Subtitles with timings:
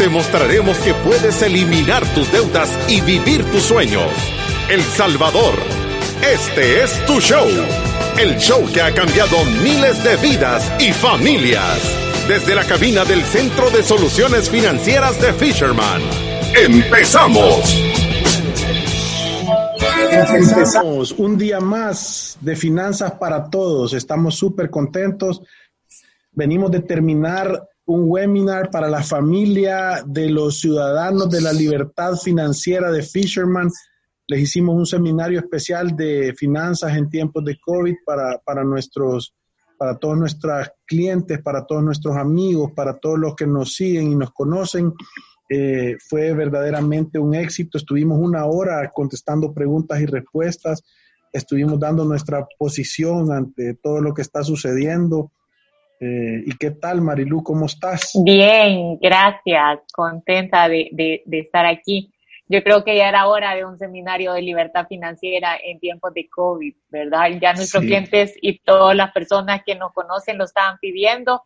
[0.00, 4.10] te mostraremos que puedes eliminar tus deudas y vivir tus sueños.
[4.70, 5.52] El Salvador,
[6.22, 7.46] este es tu show.
[8.18, 11.78] El show que ha cambiado miles de vidas y familias.
[12.26, 16.00] Desde la cabina del Centro de Soluciones Financieras de Fisherman.
[16.56, 17.60] ¡Empezamos!
[20.10, 23.92] Empezamos un día más de finanzas para todos.
[23.92, 25.42] Estamos súper contentos.
[26.32, 32.90] Venimos de terminar un webinar para la familia de los ciudadanos de la libertad financiera
[32.90, 33.70] de Fisherman.
[34.26, 39.34] Les hicimos un seminario especial de finanzas en tiempos de COVID para, para, nuestros,
[39.76, 44.14] para todos nuestros clientes, para todos nuestros amigos, para todos los que nos siguen y
[44.14, 44.92] nos conocen.
[45.48, 47.76] Eh, fue verdaderamente un éxito.
[47.76, 50.84] Estuvimos una hora contestando preguntas y respuestas.
[51.32, 55.32] Estuvimos dando nuestra posición ante todo lo que está sucediendo.
[56.00, 57.42] Eh, ¿Y qué tal, Marilu?
[57.42, 58.12] ¿Cómo estás?
[58.24, 59.80] Bien, gracias.
[59.92, 62.10] Contenta de, de, estar aquí.
[62.48, 66.26] Yo creo que ya era hora de un seminario de libertad financiera en tiempos de
[66.30, 67.28] COVID, ¿verdad?
[67.40, 71.44] Ya nuestros clientes y todas las personas que nos conocen lo estaban pidiendo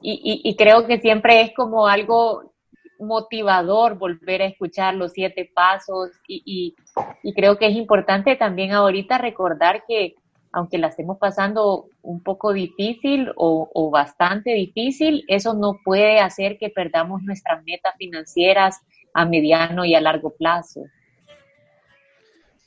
[0.00, 2.52] y, y, y creo que siempre es como algo
[2.98, 6.74] motivador volver a escuchar los siete pasos y,
[7.22, 10.16] y creo que es importante también ahorita recordar que
[10.52, 16.68] aunque la estemos pasando un poco difícil o, bastante difícil, eso no puede hacer que
[16.68, 18.80] perdamos nuestras metas financieras
[19.14, 20.82] a mediano y a largo plazo.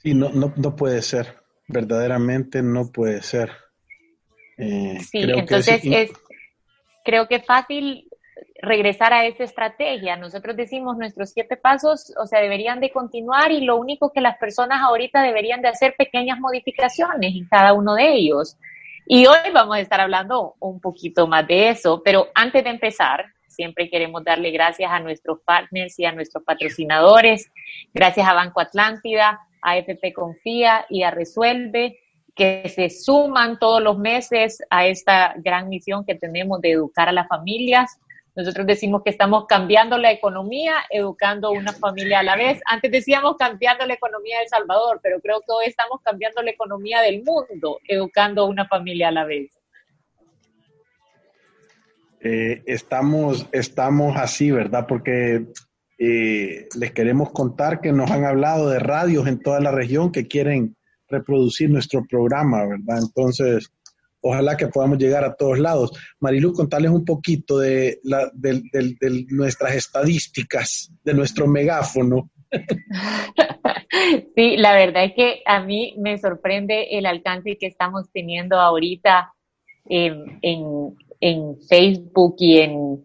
[0.01, 1.35] Sí, no, no, no puede ser,
[1.67, 3.51] verdaderamente no puede ser.
[4.57, 6.11] Eh, sí, entonces es,
[7.03, 8.09] creo que es fácil
[8.61, 10.15] regresar a esa estrategia.
[10.15, 14.37] Nosotros decimos nuestros siete pasos, o sea, deberían de continuar y lo único que las
[14.37, 18.57] personas ahorita deberían de hacer pequeñas modificaciones en cada uno de ellos.
[19.07, 23.25] Y hoy vamos a estar hablando un poquito más de eso, pero antes de empezar,
[23.47, 27.51] siempre queremos darle gracias a nuestros partners y a nuestros patrocinadores,
[27.93, 31.99] gracias a Banco Atlántida, a FP Confía y a Resuelve,
[32.35, 37.13] que se suman todos los meses a esta gran misión que tenemos de educar a
[37.13, 37.97] las familias.
[38.35, 42.61] Nosotros decimos que estamos cambiando la economía, educando una familia a la vez.
[42.65, 46.51] Antes decíamos cambiando la economía de El Salvador, pero creo que hoy estamos cambiando la
[46.51, 49.51] economía del mundo, educando una familia a la vez.
[52.19, 54.85] Eh, estamos, estamos así, ¿verdad?
[54.85, 55.45] Porque
[55.97, 60.27] eh, les queremos contar que nos han hablado de radios en toda la región que
[60.27, 60.75] quieren
[61.07, 62.97] reproducir nuestro programa, ¿verdad?
[63.01, 63.71] Entonces,
[64.25, 65.91] ojalá que podamos llegar a todos lados.
[66.19, 67.99] Marilu, contarles un poquito de,
[69.29, 72.29] nuestras estadísticas, de nuestro megáfono.
[74.35, 79.33] Sí, la verdad es que a mí me sorprende el alcance que estamos teniendo ahorita
[79.85, 80.41] en,
[81.69, 83.03] Facebook y en,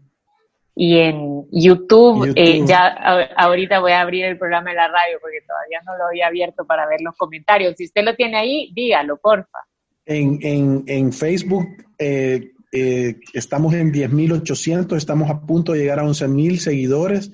[0.75, 2.32] y en YouTube.
[2.34, 2.88] Eh, ya
[3.36, 6.64] ahorita voy a abrir el programa de la radio porque todavía no lo había abierto
[6.66, 7.76] para ver los comentarios.
[7.76, 9.60] Si usted lo tiene ahí, dígalo, porfa.
[10.06, 11.66] En, en, Facebook
[11.99, 17.33] eh, eh, estamos en 10.800, estamos a punto de llegar a 11.000 seguidores.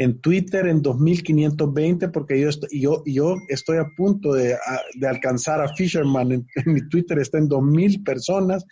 [0.00, 4.56] En Twitter en 2.520, porque yo, estoy, yo, yo estoy a punto de,
[5.08, 6.32] alcanzar a Fisherman.
[6.32, 8.64] En, mi Twitter está en 2.000 personas.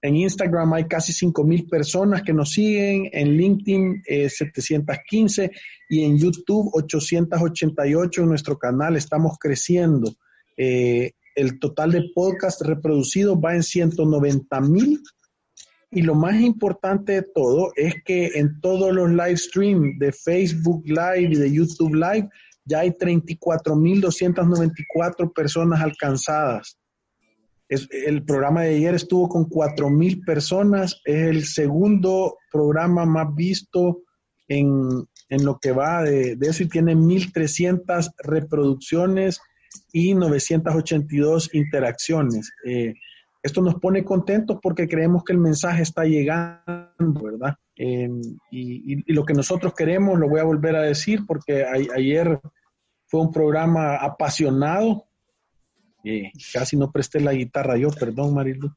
[0.00, 3.10] En Instagram hay casi 5.000 personas que nos siguen.
[3.12, 5.50] En LinkedIn 715 eh,
[5.88, 8.96] y en YouTube 888 en nuestro canal.
[8.96, 10.14] Estamos creciendo.
[10.56, 15.02] Eh, el total de podcast reproducidos va en 190 mil.
[15.90, 20.82] Y lo más importante de todo es que en todos los live streams de Facebook
[20.86, 22.28] Live y de YouTube Live
[22.64, 26.76] ya hay 34.294 personas alcanzadas.
[27.68, 31.00] El programa de ayer estuvo con 4.000 personas.
[31.04, 34.02] Es el segundo programa más visto
[34.48, 39.40] en, lo que va de eso y tiene 1.300 reproducciones
[39.92, 42.52] y 982 interacciones.
[42.64, 42.94] Eh,
[43.42, 47.54] esto nos pone contentos porque creemos que el mensaje está llegando, ¿verdad?
[47.76, 48.08] Eh,
[48.50, 52.40] y, lo que nosotros queremos, lo voy a volver a decir porque ayer
[53.06, 55.04] fue un programa apasionado.
[56.04, 58.70] Eh, casi no presté la guitarra yo, perdón Marilu,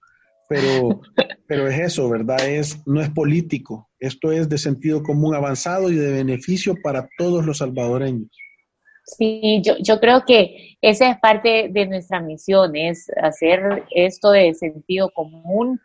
[0.50, 1.02] pero,
[1.48, 2.46] pero es eso, ¿verdad?
[2.48, 7.46] Es, no es político, esto es de sentido común avanzado y de beneficio para todos
[7.46, 8.32] los salvadoreños.
[9.08, 14.54] Sí, yo, yo creo que esa es parte de nuestra misión, es hacer esto de
[14.54, 15.80] sentido común,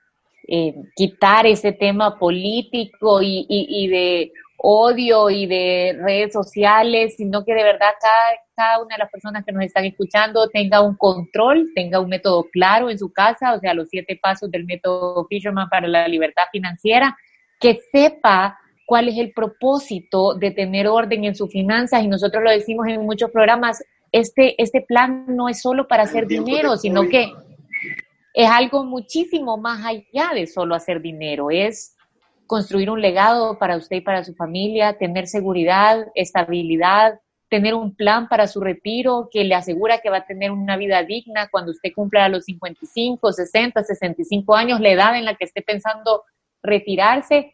[0.48, 7.54] eh, quitar ese tema político y, y, de odio y de redes sociales, sino que
[7.54, 11.70] de verdad cada, cada una de las personas que nos están escuchando tenga un control,
[11.76, 15.68] tenga un método claro en su casa, o sea, los siete pasos del método Fisherman
[15.68, 17.16] para la libertad financiera,
[17.60, 22.50] que sepa cuál es el propósito de tener orden en sus finanzas y nosotros lo
[22.50, 27.32] decimos en muchos programas, este, este plan no es solo para hacer dinero, sino que
[28.34, 31.96] es algo muchísimo más allá de solo hacer dinero, es
[32.46, 38.28] construir un legado para usted y para su familia, tener seguridad, estabilidad, tener un plan
[38.28, 41.90] para su retiro que le asegura que va a tener una vida digna cuando usted
[41.94, 46.24] cumpla los 55, 60, 65 años, la edad en la que esté pensando
[46.62, 47.52] retirarse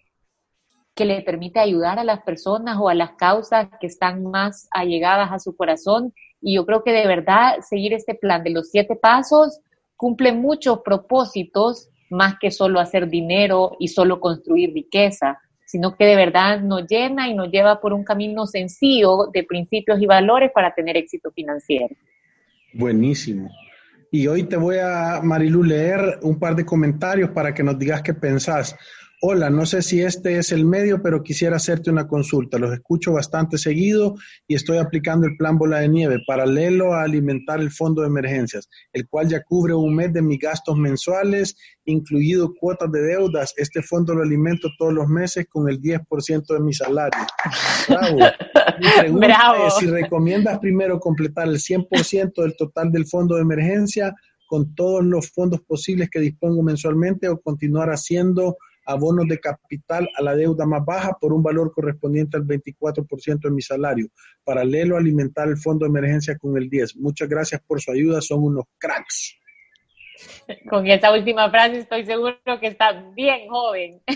[0.99, 5.31] que le permite ayudar a las personas o a las causas que están más allegadas
[5.31, 6.13] a su corazón.
[6.41, 9.61] Y yo creo que de verdad seguir este plan de los siete pasos
[9.97, 16.17] cumple muchos propósitos más que solo hacer dinero y solo construir riqueza, sino que de
[16.17, 20.75] verdad nos llena y nos lleva por un camino sencillo de principios y valores para
[20.75, 21.95] tener éxito financiero.
[22.75, 23.49] Buenísimo.
[24.11, 28.03] Y hoy te voy a, Marilu, leer un par de comentarios para que nos digas
[28.03, 28.75] qué pensás.
[29.21, 32.57] Hola, no sé si este es el medio, pero quisiera hacerte una consulta.
[32.57, 34.15] Los escucho bastante seguido
[34.47, 38.69] y estoy aplicando el plan bola de nieve, paralelo a alimentar el fondo de emergencias,
[38.93, 43.55] el cual ya cubre un mes de mis gastos mensuales, incluido cuotas de deudas.
[43.57, 47.27] Este fondo lo alimento todos los meses con el 10% de mi salario.
[47.89, 48.19] Bravo.
[48.79, 54.15] Mi pregunta es si recomiendas primero completar el 100% del total del fondo de emergencia
[54.47, 58.57] con todos los fondos posibles que dispongo mensualmente o continuar haciendo
[58.89, 63.51] abonos de capital a la deuda más baja por un valor correspondiente al 24% de
[63.51, 64.09] mi salario.
[64.43, 66.97] Paralelo, alimentar el fondo de emergencia con el 10.
[66.97, 69.37] Muchas gracias por su ayuda, son unos cracks.
[70.69, 74.03] Con esta última frase estoy seguro que está bien joven.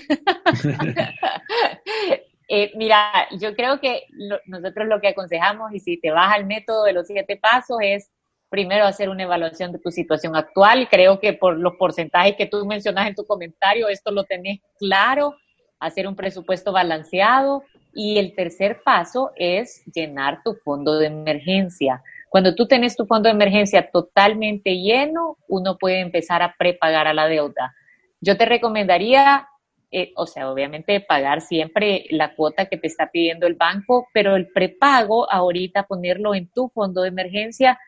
[2.55, 4.03] Eh, mira, yo creo que
[4.45, 8.12] nosotros lo que aconsejamos, y si te vas al método de los siete pasos, es
[8.53, 10.87] primero hacer una evaluación de tu situación actual.
[10.91, 15.35] Creo que por los porcentajes que tú mencionas en tu comentario, esto lo tenés claro,
[15.81, 17.65] hacer un presupuesto balanceado.
[17.95, 22.03] Y el tercer paso es llenar tu fondo de emergencia.
[22.29, 27.15] Cuando tú tenés tu fondo de emergencia totalmente lleno, uno puede empezar a prepagar a
[27.15, 27.75] la deuda.
[28.21, 29.49] Yo te recomendaría,
[29.91, 34.37] eh, o sea, obviamente pagar siempre la cuota que te está pidiendo el banco, pero
[34.37, 37.79] el prepago ahorita ponerlo en tu fondo de emergencia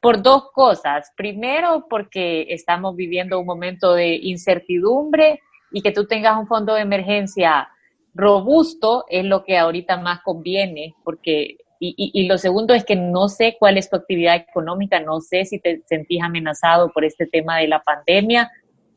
[0.00, 1.12] por dos cosas.
[1.16, 5.40] Primero, porque estamos viviendo un momento de incertidumbre
[5.72, 7.68] y que tú tengas un fondo de emergencia
[8.14, 13.28] robusto es lo que ahorita más conviene, porque y, y, lo segundo es que no
[13.28, 17.58] sé cuál es tu actividad económica, no sé si te sentís amenazado por este tema
[17.58, 18.50] de la pandemia,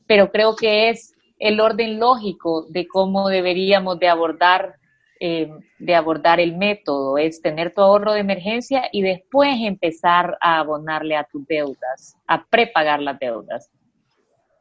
[0.07, 4.75] pero creo que es el orden lógico de cómo deberíamos de abordar
[5.19, 10.59] eh, de abordar el método, es tener tu ahorro de emergencia y después empezar a
[10.59, 13.69] abonarle a tus deudas, a prepagar las deudas.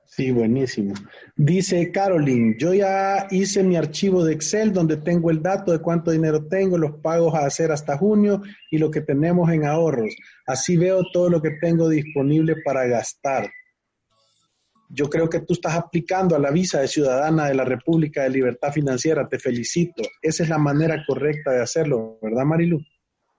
[0.05, 0.95] Sí, buenísimo.
[1.37, 6.11] Dice Caroline, yo ya hice mi archivo de Excel donde tengo el dato de cuánto
[6.11, 10.17] dinero tengo, los pagos a hacer hasta junio y lo que tenemos en ahorros.
[10.47, 13.51] Así veo todo lo que tengo disponible para gastar
[14.89, 18.31] yo creo que tú estás aplicando a la visa de ciudadana de la República de
[18.31, 19.29] Libertad Financiera.
[19.29, 20.03] Te felicito.
[20.23, 22.81] Esa es la manera correcta de hacerlo, ¿verdad, Marilu?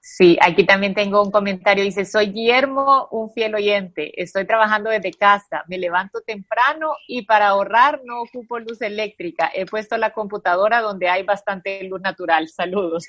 [0.01, 1.84] Sí, aquí también tengo un comentario.
[1.84, 4.22] Dice, soy Guillermo, un fiel oyente.
[4.22, 5.63] Estoy trabajando desde casa.
[5.68, 9.51] Me levanto temprano y para ahorrar no ocupo luz eléctrica.
[9.53, 12.48] He puesto la computadora donde hay bastante luz natural.
[12.48, 13.06] Saludos.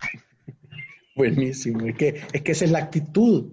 [1.14, 1.86] Buenísimo.
[1.86, 3.52] Es que, es que esa es la actitud.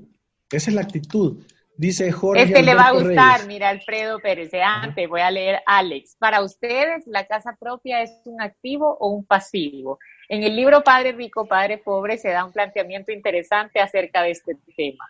[0.49, 1.43] Esa es la actitud.
[1.75, 2.43] Dice Jorge.
[2.43, 4.51] Este le va a gustar, mira Alfredo Pérez.
[4.53, 6.15] Antes voy a leer Alex.
[6.19, 9.97] Para ustedes, ¿la casa propia es un activo o un pasivo?
[10.29, 14.55] En el libro Padre Rico, Padre Pobre se da un planteamiento interesante acerca de este
[14.77, 15.03] tema.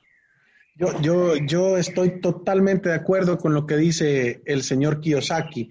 [0.76, 5.70] Yo, yo, yo estoy totalmente de acuerdo con lo que dice el señor Kiyosaki.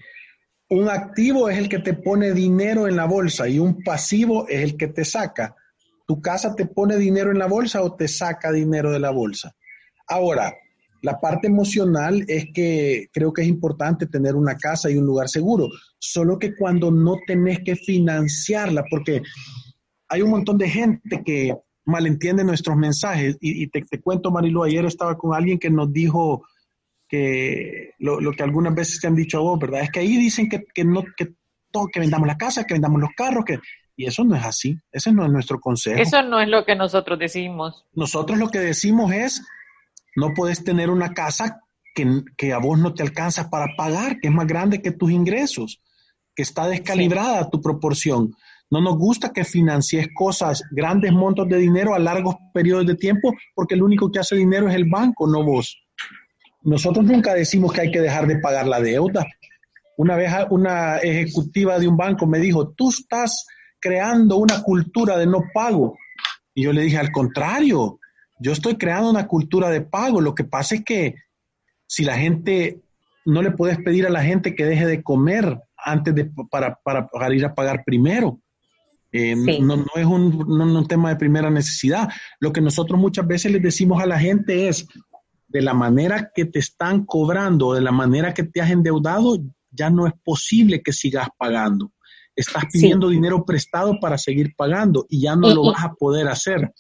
[0.69, 4.63] Un activo es el que te pone dinero en la bolsa y un pasivo es
[4.63, 5.57] el que te saca.
[6.07, 9.55] ¿Tu casa te pone dinero en la bolsa o te saca dinero de la bolsa?
[10.07, 10.55] Ahora,
[11.03, 15.29] la parte emocional es que creo que es importante tener una casa y un lugar
[15.29, 15.69] seguro,
[15.99, 19.23] solo que cuando no tenés que financiarla, porque
[20.09, 21.55] hay un montón de gente que
[21.85, 23.37] malentiende nuestros mensajes.
[23.41, 26.45] Y, te, cuento, Marilu, ayer estaba con alguien que nos dijo
[27.09, 29.83] que lo, que algunas veces te han dicho a vos, ¿verdad?
[29.83, 31.35] Es que ahí dicen que, no, que
[31.71, 33.59] todo, que vendamos la casa, que vendamos los carros, que...
[33.95, 36.01] Y eso no es así, ese no es nuestro consejo.
[36.01, 37.85] Eso no es lo que nosotros decimos.
[37.93, 39.43] Nosotros lo que decimos es,
[40.17, 41.61] no puedes tener una casa
[41.95, 45.11] que, que a vos no te alcanza para pagar, que es más grande que tus
[45.11, 45.83] ingresos,
[46.35, 48.35] que está descalibrada tu proporción.
[48.71, 53.35] No nos gusta que financies cosas, grandes montos de dinero a largos periodos de tiempo,
[53.55, 55.79] porque el único que hace dinero es el banco, no vos.
[56.63, 59.27] Nosotros nunca decimos que hay que dejar de pagar la deuda.
[59.99, 63.47] Una vez una ejecutiva de un banco me dijo, tú estás
[63.79, 65.99] creando una cultura de no pago.
[66.55, 67.99] Y yo le dije, al contrario,
[68.43, 70.21] yo estoy creando una cultura de pago.
[70.21, 71.15] Lo que pasa es que
[71.87, 72.81] si la gente,
[73.25, 77.35] no le puedes pedir a la gente que deje de comer antes de, para, para,
[77.35, 78.41] ir a pagar primero.
[79.13, 82.09] Eh, no, no, es un, un tema de primera necesidad.
[82.41, 84.87] Lo que nosotros muchas veces les decimos a la gente es,
[85.49, 89.39] de la manera que te están cobrando, de la manera que te has endeudado,
[89.71, 91.93] ya no es posible que sigas pagando
[92.35, 96.73] estás pidiendo dinero prestado para seguir pagando y ya no lo vas a poder hacer.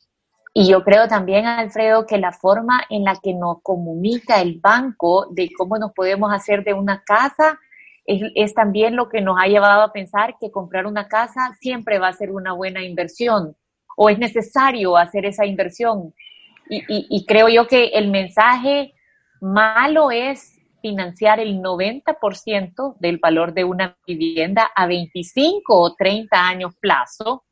[0.54, 5.26] Y yo creo también, Alfredo, que la forma en la que nos comunica el banco
[5.30, 7.58] de cómo nos podemos hacer de una casa
[8.04, 12.08] es, también lo que nos ha llevado a pensar que comprar una casa siempre va
[12.08, 13.56] a ser una buena inversión
[13.96, 16.12] o es necesario hacer esa inversión.
[16.68, 18.92] Y, y, y creo yo que el mensaje
[19.40, 26.74] malo es financiar el 90% del valor de una vivienda a 25 o 30 años
[26.78, 27.44] plazo.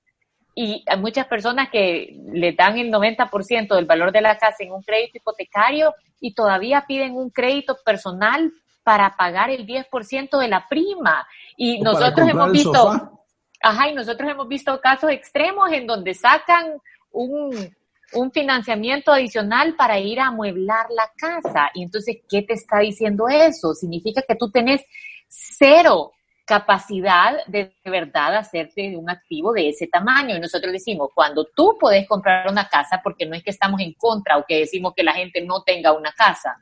[0.54, 4.72] Y hay muchas personas que le dan el 90% del valor de la casa en
[4.72, 8.52] un crédito hipotecario y todavía piden un crédito personal
[8.82, 11.26] para pagar el 10% de la prima.
[11.56, 13.20] Y nosotros hemos visto,
[13.62, 16.80] ajá, y nosotros hemos visto casos extremos en donde sacan
[17.12, 17.74] un,
[18.14, 21.70] un financiamiento adicional para ir a amueblar la casa.
[21.74, 23.74] Y entonces, ¿qué te está diciendo eso?
[23.74, 24.82] Significa que tú tenés
[25.28, 26.12] cero
[26.50, 30.36] capacidad de, de verdad hacerte un activo de ese tamaño.
[30.36, 33.92] Y nosotros decimos, cuando tú puedes comprar una casa, porque no es que estamos en
[33.92, 36.56] contra o que decimos que la gente no tenga una casa,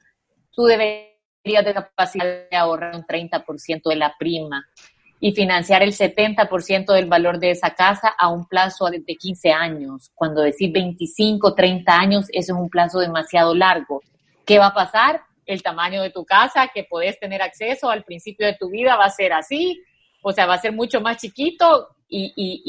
[0.51, 4.63] tú deberías de capacidad de ahorrar un 30% de la prima
[5.21, 10.11] y financiar el 70% del valor de esa casa a un plazo de 15 años.
[10.15, 14.03] Cuando decís 25, 30 años, eso es un plazo demasiado largo.
[14.45, 15.23] ¿Qué va a pasar?
[15.49, 19.07] El tamaño de tu casa que podés tener acceso al principio de tu vida va
[19.07, 19.83] a ser así,
[20.23, 22.63] o sea, va a ser mucho más chiquito y, y,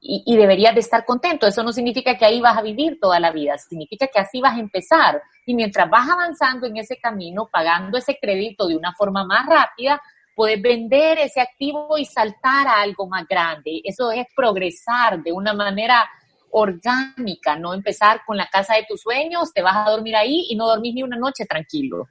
[0.00, 1.46] y, y, deberías de estar contento.
[1.46, 4.56] Eso no significa que ahí vas a vivir toda la vida, significa que así vas
[4.56, 5.22] a empezar.
[5.44, 10.00] Y mientras vas avanzando en ese camino, pagando ese crédito de una forma más rápida,
[10.34, 13.80] puedes vender ese activo y saltar a algo más grande.
[13.82, 16.08] Eso es progresar de una manera
[16.50, 20.56] orgánica, no empezar con la casa de tus sueños, te vas a dormir ahí y
[20.56, 22.06] no dormís ni una noche tranquilo.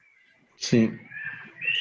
[0.56, 0.92] Sí,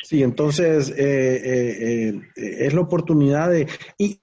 [0.02, 3.68] sí, entonces eh, eh, eh, es la oportunidad de...
[3.98, 4.20] Y,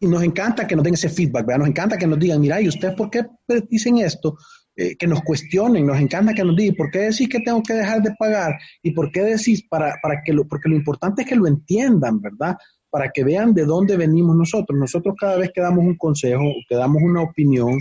[0.00, 2.94] nos encanta que nos den ese feedback, nos encanta que nos digan, mira, ¿y ustedes
[2.94, 3.24] por qué
[3.70, 4.36] dicen esto?
[4.76, 7.74] Eh, que nos cuestionen, nos encanta que nos digan, ¿por qué decís que tengo que
[7.74, 8.58] dejar de pagar?
[8.82, 9.64] ¿Y por qué decís?
[9.68, 12.56] Para, para que lo, porque lo importante es que lo entiendan, ¿verdad?
[12.94, 14.78] Para que vean de dónde venimos nosotros.
[14.78, 17.76] Nosotros cada vez que damos un consejo, que damos una opinión,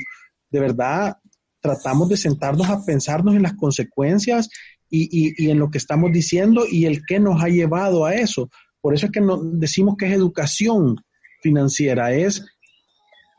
[0.50, 1.18] de verdad
[1.62, 4.50] tratamos de sentarnos a pensarnos en las consecuencias
[4.90, 8.16] y, y, y en lo que estamos diciendo y el qué nos ha llevado a
[8.16, 8.50] eso.
[8.82, 10.98] Por eso es que nos decimos que es educación
[11.42, 12.44] financiera, es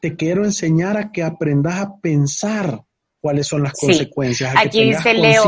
[0.01, 2.85] te quiero enseñar a que aprendas a pensar
[3.21, 4.55] cuáles son las consecuencias.
[4.57, 5.43] Aquí dice Leo.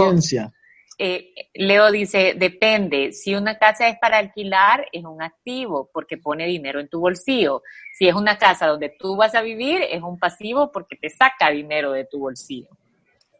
[0.99, 6.47] Eh, Leo dice, depende, si una casa es para alquilar, es un activo porque pone
[6.47, 7.63] dinero en tu bolsillo.
[7.99, 11.51] Si es una casa donde tú vas a vivir, es un pasivo porque te saca
[11.51, 12.69] dinero de tu bolsillo.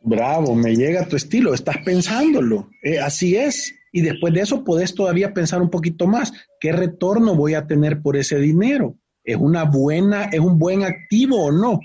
[0.03, 3.75] Bravo, me llega tu estilo, estás pensándolo, eh, así es.
[3.91, 8.03] Y después de eso puedes todavía pensar un poquito más, ¿qué retorno voy a tener
[8.03, 8.95] por ese dinero?
[9.25, 11.81] ¿Es una buena, es un buen activo o no?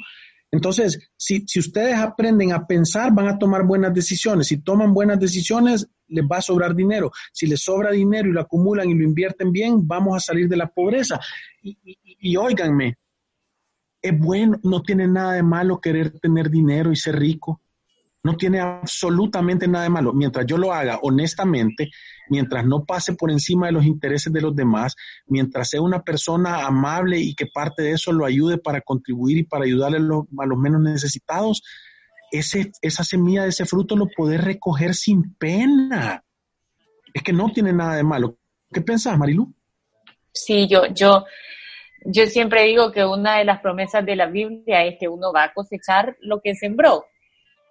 [0.52, 4.48] Entonces, si, si ustedes aprenden a pensar, van a tomar buenas decisiones.
[4.48, 7.12] Si toman buenas decisiones, les va a sobrar dinero.
[7.32, 10.58] Si les sobra dinero y lo acumulan y lo invierten bien, vamos a salir de
[10.58, 11.20] la pobreza.
[11.62, 11.98] Y, y,
[12.32, 12.98] y óiganme,
[14.02, 17.62] es bueno, no tiene nada de malo querer tener dinero y ser rico.
[18.24, 20.14] No tiene absolutamente nada de malo.
[20.14, 21.90] Mientras yo lo haga honestamente,
[22.30, 26.66] mientras no pase por encima de los intereses de los demás, mientras sea una persona
[26.66, 30.58] amable y que parte de eso lo ayude para contribuir y para ayudarle a los,
[30.58, 31.64] menos necesitados,
[32.32, 36.24] ese, esa semilla de ese fruto lo puedes recoger sin pena.
[37.14, 38.38] Es que no tiene nada de malo.
[38.72, 39.54] ¿Qué pensás, Marilu?
[40.32, 41.26] Sí, yo, yo,
[42.06, 45.46] yo siempre digo que una de las promesas de la Biblia es que uno va
[45.46, 47.06] a cosechar lo que sembró.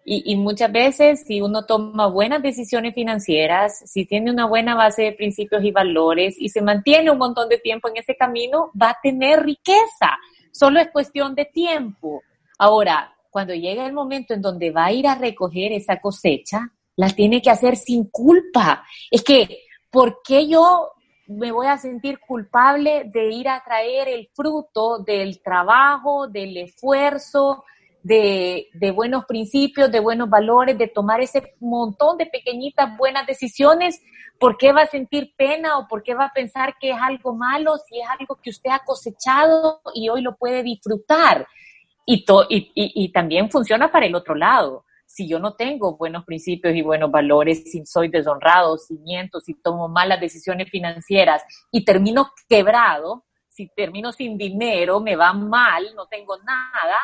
[0.04, 5.12] Y, muchas veces, si uno toma buenas decisiones financieras, si tiene una buena base de
[5.12, 8.99] principios y valores y se mantiene un montón de tiempo en ese camino, va a
[9.02, 10.19] tener riqueza.
[10.52, 12.23] solo es cuestión de tiempo.
[12.59, 17.11] Ahora, cuando llega el momento en donde va a ir a recoger esa cosecha, la
[17.11, 18.85] tiene que hacer sin culpa.
[19.11, 20.90] Es que, ¿por qué yo
[21.30, 27.64] me voy a sentir culpable de ir a traer el fruto del trabajo, del esfuerzo,
[28.02, 34.00] de, de, buenos principios, de buenos valores, de tomar ese montón de pequeñitas buenas decisiones,
[34.38, 37.35] ¿por qué va a sentir pena o por qué va a pensar que es algo
[37.35, 41.47] malo si es algo que usted ha cosechado y hoy lo puede disfrutar?
[42.07, 44.85] Y, y, y, también funciona para el otro lado.
[45.07, 49.54] Si yo no tengo buenos principios y buenos valores, si soy deshonrado, si miento, si
[49.54, 56.07] tomo malas decisiones financieras y termino quebrado, si termino sin dinero, me va mal, no
[56.07, 56.97] tengo nada,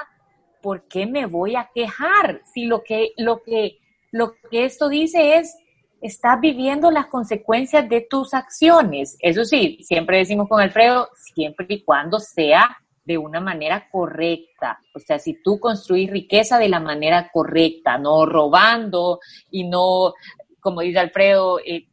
[0.67, 2.43] ¿por qué me voy a quejar?
[2.53, 3.79] Si lo que, lo que,
[4.11, 5.57] lo que esto dice es,
[6.01, 9.17] estás viviendo las consecuencias de tus acciones.
[9.21, 14.81] Eso sí, siempre decimos con Alfredo, siempre y cuando sea de una manera correcta.
[14.93, 19.21] O sea, si tú construís riqueza de la manera correcta, no robando
[19.53, 20.15] y no,
[20.59, 21.87] como dice Alfredo, eh,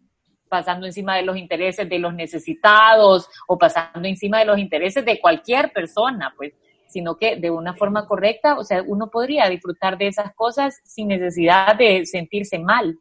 [0.49, 5.21] pasando encima de los intereses de los necesitados o pasando encima de los intereses de
[5.21, 6.53] cualquier persona, pues
[6.93, 11.07] sino que de una forma correcta, o sea, uno podría disfrutar de esas cosas sin
[11.07, 12.99] necesidad de sentirse mal.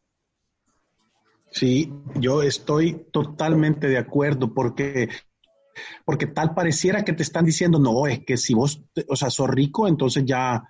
[1.50, 5.10] Sí, yo estoy totalmente de acuerdo porque
[6.04, 9.48] porque tal pareciera que te están diciendo, no, es que si vos, o sea, sos
[9.48, 10.62] rico, entonces ya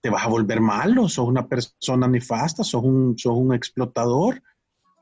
[0.00, 4.42] te vas a volver malo, sos una persona nefasta, sos un, sos un explotador.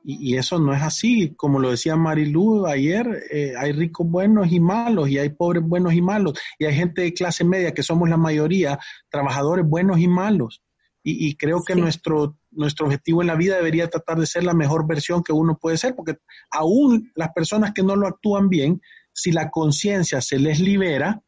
[0.04, 1.34] Y, eso no es así.
[1.36, 5.92] Como lo decía Marilu ayer, eh, hay ricos buenos y malos, y hay pobres buenos
[5.92, 8.78] y malos, y hay gente de clase media, que somos la mayoría,
[9.10, 10.62] trabajadores buenos y malos.
[11.10, 14.86] Y, creo que nuestro, nuestro objetivo en la vida debería tratar de ser la mejor
[14.86, 16.18] versión que uno puede ser, porque
[16.50, 18.82] aún las personas que no lo actúan bien,
[19.14, 21.22] si la conciencia se les libera,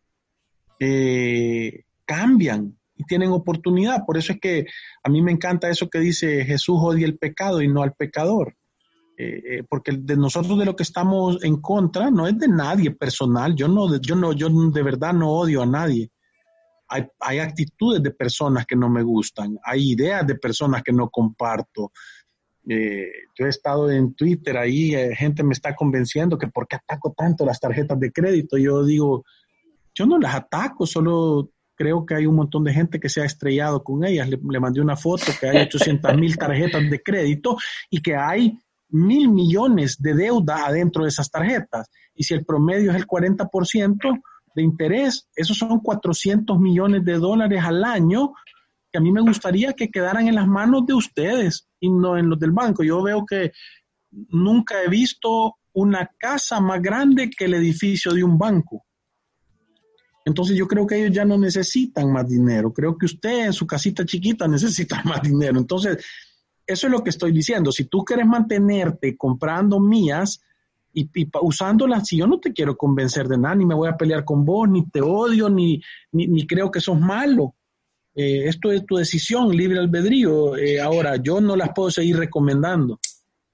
[0.80, 4.04] eh, cambian y tienen oportunidad.
[4.04, 4.66] Por eso es que
[5.02, 8.56] a mí me encanta eso que dice Jesús odia el pecado y no al pecador.
[9.22, 12.90] Eh, eh, porque de nosotros de lo que estamos en contra no es de nadie
[12.92, 13.54] personal.
[13.54, 16.10] Yo no, yo no, yo de verdad no odio a nadie.
[16.88, 21.10] Hay, hay actitudes de personas que no me gustan, hay ideas de personas que no
[21.10, 21.92] comparto.
[22.66, 27.12] Eh, yo he estado en Twitter ahí, gente me está convenciendo que por qué ataco
[27.14, 28.56] tanto las tarjetas de crédito.
[28.56, 29.24] Yo digo,
[29.94, 33.26] yo no las ataco, solo creo que hay un montón de gente que se ha
[33.26, 34.30] estrellado con ellas.
[34.30, 37.58] Le, le mandé una foto que hay 800 mil tarjetas de crédito
[37.90, 38.58] y que hay
[38.90, 41.88] mil millones de deuda adentro de esas tarjetas.
[42.14, 44.20] Y si el promedio es el 40%
[44.54, 48.32] de interés, esos son 400 millones de dólares al año
[48.92, 52.28] que a mí me gustaría que quedaran en las manos de ustedes y no en
[52.28, 52.82] los del banco.
[52.82, 53.52] Yo veo que
[54.10, 58.84] nunca he visto una casa más grande que el edificio de un banco.
[60.24, 62.72] Entonces yo creo que ellos ya no necesitan más dinero.
[62.72, 65.58] Creo que usted en su casita chiquita necesita más dinero.
[65.58, 66.04] Entonces,
[66.72, 67.72] eso es lo que estoy diciendo.
[67.72, 70.42] Si tú quieres mantenerte comprando mías
[70.92, 71.08] y,
[71.40, 74.44] usándolas, si yo no te quiero convencer de nada, ni me voy a pelear con
[74.44, 75.80] vos, ni te odio, ni,
[76.12, 77.54] ni, creo que sos malo.
[78.14, 80.56] Eh, esto es tu decisión, libre albedrío.
[80.56, 82.98] Eh, ahora, yo no las puedo seguir recomendando.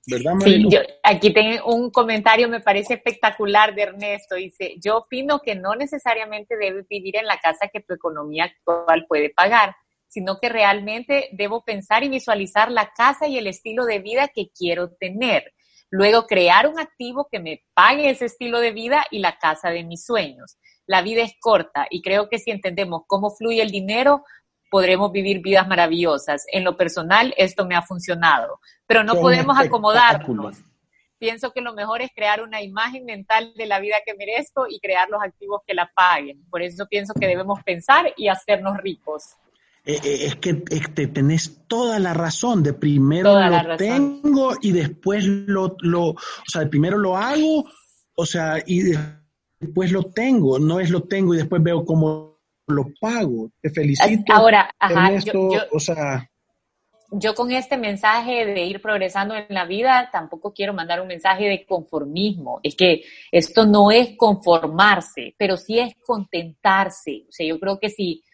[0.09, 4.37] ¿Verdad, Sí, yo, aquí tengo un comentario, me parece espectacular de Ernesto.
[4.37, 9.05] Dice, yo opino que no necesariamente debes vivir en la casa que tu economía actual
[9.09, 9.74] puede pagar
[10.16, 14.48] sino que realmente debo pensar y visualizar la casa y el estilo de vida que
[14.48, 15.52] quiero tener.
[15.90, 19.85] Luego crear un activo que me pague ese estilo de vida y la casa de
[19.85, 20.57] mis sueños.
[20.87, 24.24] La vida es corta y creo que si entendemos cómo fluye el dinero,
[24.70, 26.46] podremos vivir vidas maravillosas.
[26.50, 30.57] En lo personal, esto me ha funcionado, pero no podemos acomodarnos.
[31.18, 34.81] Pienso que lo mejor es crear una imagen mental de la vida que merezco y
[34.81, 36.42] crear los activos que la paguen.
[36.48, 39.37] Por eso pienso que debemos pensar y hacernos ricos.
[39.88, 42.64] Eh, eh, es que este, tenés toda la razón.
[42.64, 47.64] De primero lo tengo y después lo, lo, o sea, primero lo hago,
[48.16, 48.92] o sea, y
[49.61, 50.59] después lo tengo.
[50.59, 53.49] No es lo tengo y después veo cómo lo pago.
[53.62, 54.33] Te felicito.
[54.33, 55.12] Ahora, ajá,
[55.70, 56.29] o sea.
[57.12, 61.44] Yo con este mensaje de ir progresando en la vida, tampoco quiero mandar un mensaje
[61.44, 62.59] de conformismo.
[62.64, 67.25] Es que esto no es conformarse, pero sí es contentarse.
[67.29, 68.25] O sea, yo creo que si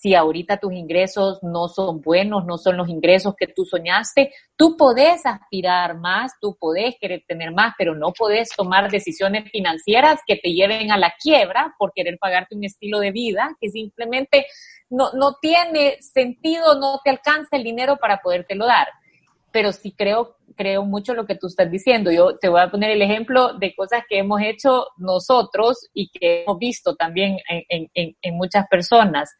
[0.00, 4.74] si ahorita tus ingresos no son buenos, no son los ingresos que tú soñaste, tú
[4.74, 10.36] podés aspirar más, tú podés querer tener más, pero no podés tomar decisiones financieras que
[10.36, 14.46] te lleven a la quiebra por querer pagarte un estilo de vida que simplemente
[14.88, 18.88] no, no tiene sentido, no te alcanza el dinero para podértelo dar.
[19.52, 22.10] pero sí creo, creo mucho lo que tú estás diciendo.
[22.10, 26.44] Yo te voy a poner el ejemplo de cosas que hemos hecho nosotros y que
[26.44, 29.30] hemos visto también en, en, en muchas personas.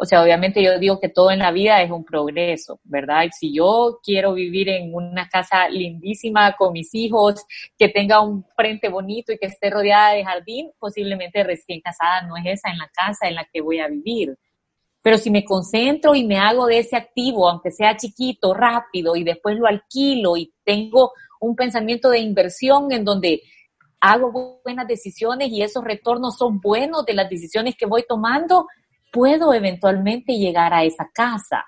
[0.00, 3.24] O sea, obviamente yo digo que todo en la vida es un progreso, ¿verdad?
[3.36, 7.44] Si yo quiero vivir en una casa lindísima con mis hijos,
[7.76, 12.36] que tenga un frente bonito y que esté rodeada de jardín, posiblemente recién casada no
[12.36, 14.38] es esa en la casa en la que voy a vivir.
[15.02, 19.24] Pero si me concentro y me hago de ese activo, aunque sea chiquito, rápido, y
[19.24, 23.42] después lo alquilo y tengo un pensamiento de inversión en donde
[23.98, 28.68] hago buenas decisiones y esos retornos son buenos de las decisiones que voy tomando,
[29.12, 31.64] puedo eventualmente llegar a esa casa.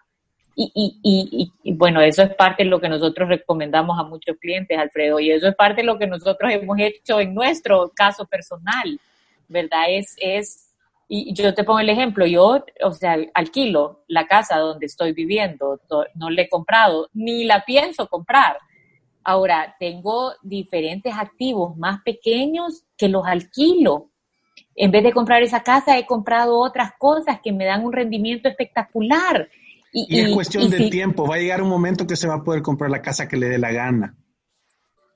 [0.57, 5.31] Y, bueno, eso es parte de lo que nosotros recomendamos a muchos clientes, Alfredo, y
[5.31, 9.01] eso es parte de lo que nosotros hemos hecho en nuestro caso personal,
[9.49, 9.85] ¿verdad?
[9.89, 10.75] Es, es,
[11.09, 15.81] y yo te pongo el ejemplo, yo, o sea, alquilo la casa donde estoy viviendo,
[16.15, 18.59] no le he comprado, ni la pienso comprar.
[19.25, 24.10] Ahora, tengo diferentes activos más pequeños que los alquilo
[24.77, 28.49] en vez de comprar esa casa, he comprado otras cosas que me dan un rendimiento
[28.49, 29.49] espectacular.
[29.93, 32.63] Y, es cuestión de tiempo, va a llegar un momento que se va a poder
[32.63, 34.17] comprar la casa que le dé la gana.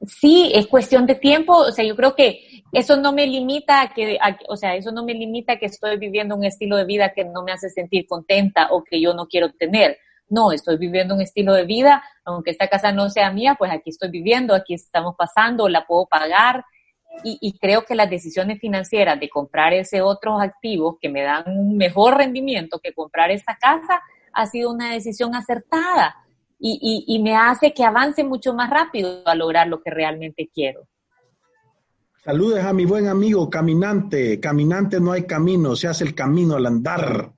[0.07, 3.95] Sí, es cuestión de tiempo, o sea, yo creo que eso no me limita a
[3.95, 7.13] que, o sea, eso no me limita a que estoy viviendo un estilo de vida
[7.15, 9.97] que no me hace sentir contenta o que yo no quiero tener.
[10.29, 13.91] No, estoy viviendo un estilo de vida, aunque esta casa no sea mía, pues aquí
[13.91, 16.65] estoy viviendo, aquí estamos pasando, la puedo pagar,
[17.23, 21.77] y, creo que las decisiones financieras de comprar ese otros activos que me dan un
[21.77, 24.01] mejor rendimiento que comprar esta casa
[24.33, 26.17] ha sido una decisión acertada
[26.59, 30.87] y, y, me hace que avance mucho más rápido a lograr lo que realmente quiero.
[32.25, 34.41] Saludes a mi buen amigo caminante.
[34.41, 37.33] Caminante no hay camino, se hace el camino al andar.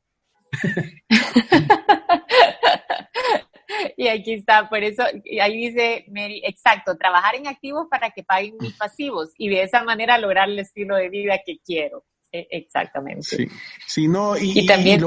[3.97, 5.03] y aquí está, por eso,
[5.41, 9.83] ahí dice Mary, exacto, trabajar en activos para que paguen mis pasivos y de esa
[9.85, 12.05] manera lograr el estilo de vida que quiero.
[12.33, 13.23] E, exactamente.
[13.23, 13.49] Sí,
[13.87, 15.01] sí no, y, también,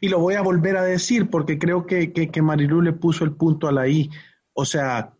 [0.00, 3.24] y, lo, voy a volver a decir porque creo que, que, que Marilu le puso
[3.24, 4.10] el punto a la I.
[4.52, 5.14] O sea,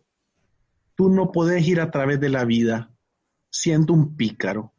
[0.95, 2.91] tú no puedes ir a través de la vida
[3.49, 4.73] siendo un pícaro,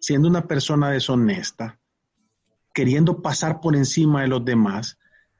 [0.00, 1.78] siendo una persona deshonesta,
[2.72, 4.98] queriendo pasar por encima de los demás,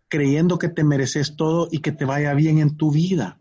[0.09, 3.41] creyendo que te mereces todo y que te vaya bien en tu vida.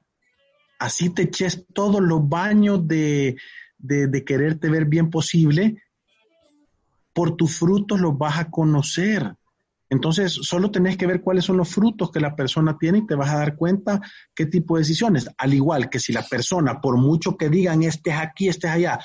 [0.79, 3.37] Así te eches todos los baños de,
[3.79, 5.81] de, quererte ver bien posible,
[7.13, 9.35] por tus frutos los vas a conocer.
[9.89, 13.15] Entonces, solo tenés que ver cuáles son los frutos que la persona tiene y te
[13.15, 14.01] vas a dar cuenta
[14.35, 15.29] qué tipo de decisiones.
[15.37, 18.73] Al igual que si la persona, por mucho que digan, este es aquí, este es
[18.73, 18.99] allá,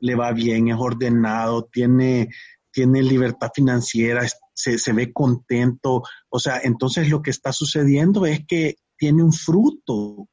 [0.00, 2.30] le va bien, es ordenado, tiene,
[2.72, 6.02] tiene libertad financiera, se, ve contento.
[6.28, 10.28] O sea, entonces lo que está sucediendo es que tiene un fruto.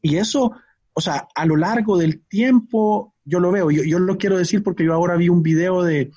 [0.00, 0.52] Y eso,
[0.92, 4.62] o sea, a lo largo del tiempo, yo lo veo, yo, yo lo quiero decir
[4.62, 6.10] porque yo ahora vi un video de,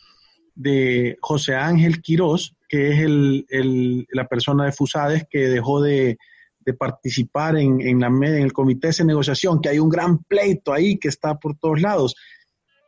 [0.56, 6.17] de José Ángel Quirós, que es el, el, la persona de Fusades que dejó de,
[6.65, 10.74] de participar en, en, la, en el comité de negociación, que hay un gran pleito
[10.74, 12.15] ahí que está por todos lados.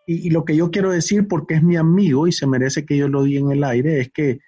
[0.09, 3.09] Y, lo que yo quiero decir, porque es mi amigo y se merece que yo
[3.09, 4.39] lo diga en el aire, es que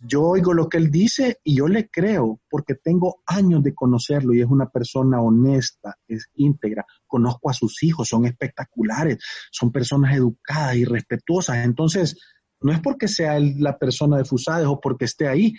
[0.00, 4.32] yo oigo lo que él dice y yo le creo, porque tengo años de conocerlo
[4.32, 6.86] y es una persona honesta, es íntegra.
[7.06, 9.18] Conozco a sus hijos, son espectaculares,
[9.50, 11.66] son personas educadas y respetuosas.
[11.66, 12.18] Entonces,
[12.62, 15.54] no es porque sea la persona de Fusades o porque esté ahí,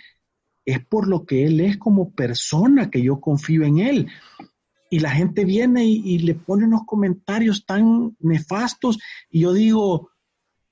[0.64, 4.08] es por lo que él es como persona que yo confío en él
[4.90, 8.98] y la gente viene y, le pone unos comentarios tan nefastos
[9.30, 10.10] y yo digo,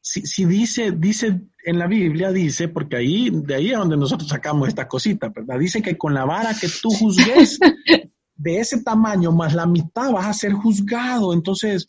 [0.00, 4.28] si, si, dice, dice en la Biblia, dice, porque ahí, de ahí es donde nosotros
[4.28, 5.58] sacamos esta cosita, ¿verdad?
[5.58, 7.60] Dice que con la vara que tú juzgues
[8.34, 11.32] de ese tamaño más la mitad vas a ser juzgado.
[11.32, 11.86] Entonces,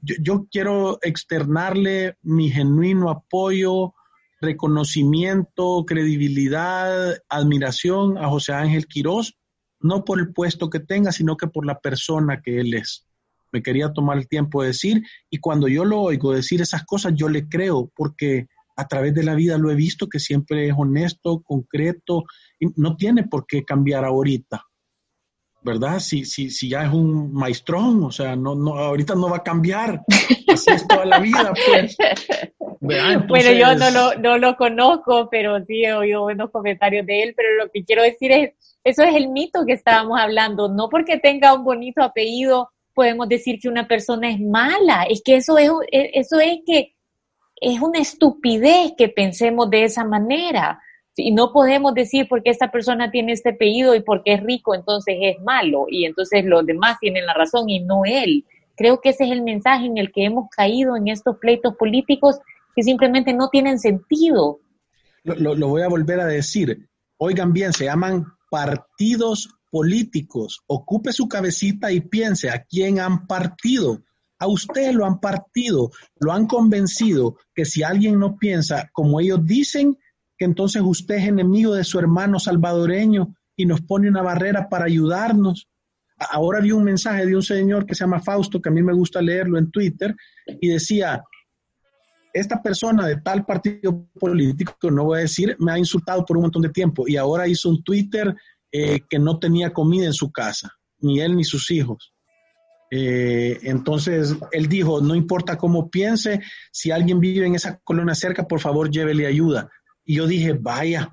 [0.00, 3.94] yo, yo quiero externarle mi genuino apoyo,
[4.40, 9.36] reconocimiento, credibilidad, admiración a José Ángel Quirós
[9.84, 13.06] no por el puesto que tenga, sino que por la persona que él es.
[13.52, 17.12] Me quería tomar el tiempo de decir, y cuando yo lo oigo decir esas cosas,
[17.14, 20.74] yo le creo, porque a través de la vida lo he visto que siempre es
[20.74, 22.24] honesto, concreto,
[22.58, 24.64] y no tiene por qué cambiar ahorita.
[25.60, 26.00] ¿Verdad?
[26.00, 29.42] Si, si, si ya es un maestrón, o sea, no, no, ahorita no va a
[29.42, 30.02] cambiar.
[30.48, 31.96] Así es toda la vida, pues.
[32.84, 37.34] Bueno, yo no lo, no lo conozco, pero sí he oído buenos comentarios de él,
[37.36, 38.50] pero lo que quiero decir es
[38.84, 40.68] eso es el mito que estábamos hablando.
[40.68, 45.04] No porque tenga un bonito apellido podemos decir que una persona es mala.
[45.10, 46.94] Es que eso es, eso es que
[47.60, 50.80] es una estupidez que pensemos de esa manera.
[51.16, 55.16] Y no podemos decir porque esta persona tiene este apellido y porque es rico, entonces
[55.20, 58.44] es malo, y entonces los demás tienen la razón y no él.
[58.76, 62.40] Creo que ese es el mensaje en el que hemos caído en estos pleitos políticos
[62.74, 64.60] que simplemente no tienen sentido.
[65.24, 66.88] Lo, voy a volver a decir.
[67.16, 70.60] Oigan bien, se llaman partidos políticos.
[70.66, 74.02] Ocupe su cabecita y piense a quién han partido.
[74.38, 79.40] A usted lo han partido, lo han convencido que si alguien no piensa como ellos
[79.44, 79.96] dicen,
[80.36, 84.86] que entonces usted es enemigo de su hermano salvadoreño y nos pone una barrera para
[84.86, 85.68] ayudarnos.
[86.18, 88.92] Ahora vi un mensaje de un señor que se llama Fausto, que a mí me
[88.92, 90.14] gusta leerlo en Twitter,
[90.60, 91.24] y decía,
[92.34, 96.42] esta persona de tal partido político, no voy a decir, me ha insultado por un
[96.42, 98.34] montón de tiempo y ahora hizo un Twitter
[98.72, 102.12] eh, que no tenía comida en su casa, ni él ni sus hijos.
[102.90, 106.40] Eh, entonces, él dijo, no importa cómo piense,
[106.72, 109.70] si alguien vive en esa colonia cerca, por favor, llévele ayuda.
[110.04, 111.12] Y yo dije, vaya,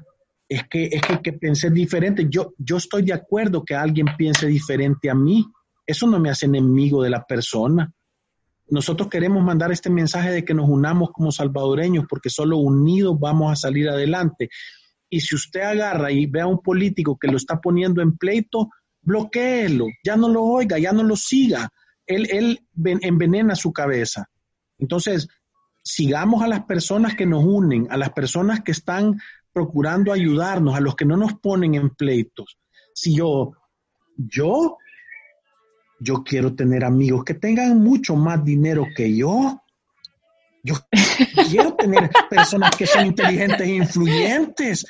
[0.49, 2.25] es que, es que, que pensé diferente.
[2.29, 5.45] Yo, yo estoy de acuerdo que alguien piense diferente a mí.
[5.85, 7.93] Eso no me hace enemigo de la persona.
[8.71, 13.51] Nosotros queremos mandar este mensaje de que nos unamos como salvadoreños, porque solo unidos vamos
[13.51, 14.49] a salir adelante.
[15.09, 18.69] Y si usted agarra y ve a un político que lo está poniendo en pleito,
[19.01, 21.69] bloqueelo, ya no lo oiga, ya no lo siga.
[22.05, 22.65] Él, él
[23.01, 24.29] envenena su cabeza.
[24.79, 25.27] Entonces,
[25.83, 29.19] sigamos a las personas que nos unen, a las personas que están
[29.51, 32.57] procurando ayudarnos, a los que no nos ponen en pleitos.
[32.93, 33.51] Si yo,
[34.15, 34.77] yo,
[36.03, 39.61] yo quiero tener amigos que tengan mucho más dinero que yo.
[40.63, 40.75] Yo
[41.49, 44.85] quiero tener personas que son inteligentes e influyentes.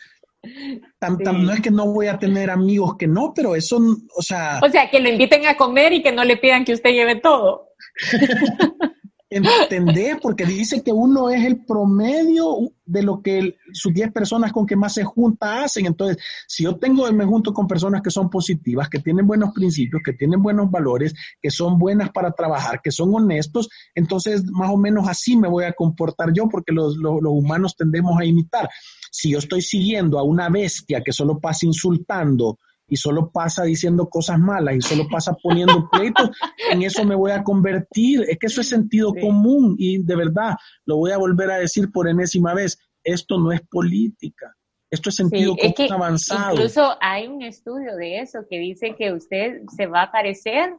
[1.02, 3.78] No es que no voy a tener amigos que no, pero eso,
[4.16, 4.62] o sea...
[4.64, 7.18] O sea, que lo inviten a comer y que no le pidan que usted lleve
[7.18, 7.68] todo.
[9.32, 14.66] entender, porque dice que uno es el promedio de lo que sus 10 personas con
[14.66, 15.86] que más se junta hacen.
[15.86, 16.18] Entonces,
[16.48, 20.12] si yo tengo, me junto con personas que son positivas, que tienen buenos principios, que
[20.12, 25.08] tienen buenos valores, que son buenas para trabajar, que son honestos, entonces más o menos
[25.08, 28.70] así me voy a comportar yo, porque los, los, los humanos tendemos a imitar.
[29.10, 32.60] Si yo estoy siguiendo a una bestia que solo pasa insultando,
[32.92, 36.30] y solo pasa diciendo cosas malas y solo pasa poniendo pleitos,
[36.70, 38.26] en eso me voy a convertir.
[38.28, 41.90] Es que eso es sentido común y de verdad lo voy a volver a decir
[41.90, 44.54] por enésima vez, esto no es política.
[44.90, 46.52] Esto es sentido común avanzado.
[46.56, 50.76] Incluso hay un estudio de eso que dice que usted se va a parecer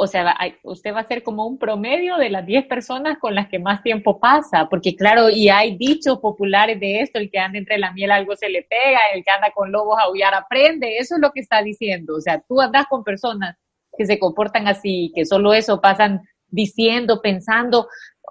[0.00, 3.48] o sea, usted va a ser como un promedio de las 10 personas con las
[3.48, 7.58] que más tiempo pasa, porque claro, y hay dichos populares de esto, el que anda
[7.58, 10.98] entre la miel algo se le pega, el que anda con lobos a aullar aprende,
[10.98, 13.56] eso es lo que está diciendo, o sea, tú andas con personas
[13.96, 17.88] que se comportan así, que solo eso pasan diciendo, pensando,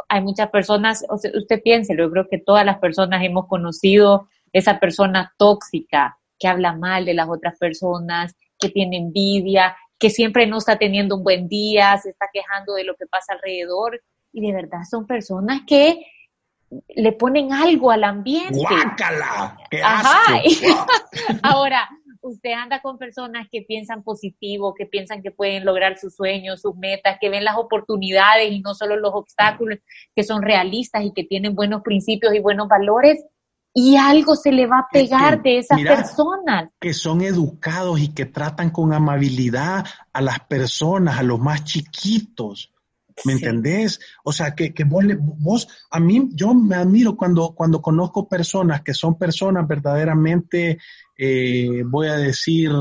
[0.07, 4.29] hay muchas personas, o sea, usted piense, yo creo que todas las personas hemos conocido
[4.53, 10.47] esa persona tóxica que habla mal de las otras personas, que tiene envidia, que siempre
[10.47, 14.41] no está teniendo un buen día, se está quejando de lo que pasa alrededor y
[14.45, 16.05] de verdad son personas que
[16.95, 18.59] le ponen algo al ambiente.
[18.59, 19.57] ¡Guácala!
[19.71, 20.41] ¡Qué Ajá.
[21.41, 21.89] Ahora,
[22.21, 26.75] usted anda con personas que piensan positivo, que piensan que pueden lograr sus sueños, sus
[26.75, 29.79] metas, que ven las oportunidades y no solo los obstáculos,
[30.15, 33.23] que son realistas y que tienen buenos principios y buenos valores
[33.79, 36.71] y algo se le va a pegar de esas personas.
[36.79, 42.73] Que son educados y que tratan con amabilidad a las personas, a los más chiquitos.
[43.23, 43.99] ¿Me entendés?
[44.23, 48.81] O sea, que, que vos, vos, a mí, yo me admiro cuando, cuando conozco personas
[48.81, 50.79] que son personas verdaderamente,
[51.15, 52.71] eh, voy a decir,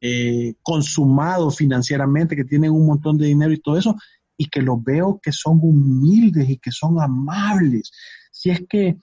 [0.00, 3.96] eh, consumados financieramente, que tienen un montón de dinero y todo eso,
[4.34, 7.90] y que los veo que son humildes y que son amables.
[8.32, 8.96] Si es que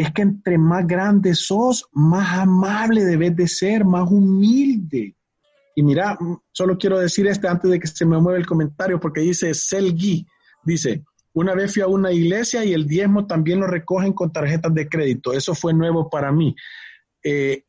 [0.00, 5.14] es que entre más grande sos, más amable debes de ser, más humilde.
[5.76, 6.16] Y mira,
[6.52, 10.26] solo quiero decir este antes de que se me mueva el comentario, porque dice Selgi,
[10.64, 14.72] dice, una vez fui a una iglesia y el diezmo también lo recogen con tarjetas
[14.72, 15.34] de crédito.
[15.34, 16.56] Eso fue nuevo para mí.
[17.22, 17.64] Eh,